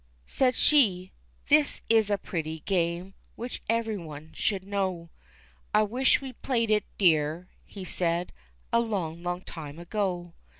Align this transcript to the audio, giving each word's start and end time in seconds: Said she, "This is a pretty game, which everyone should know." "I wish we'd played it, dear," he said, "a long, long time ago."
Said 0.25 0.55
she, 0.55 1.11
"This 1.49 1.81
is 1.87 2.09
a 2.09 2.17
pretty 2.17 2.61
game, 2.61 3.13
which 3.35 3.61
everyone 3.69 4.31
should 4.33 4.63
know." 4.63 5.11
"I 5.75 5.83
wish 5.83 6.21
we'd 6.21 6.41
played 6.41 6.71
it, 6.71 6.85
dear," 6.97 7.49
he 7.65 7.85
said, 7.85 8.33
"a 8.73 8.79
long, 8.79 9.21
long 9.21 9.41
time 9.41 9.77
ago." 9.77 10.33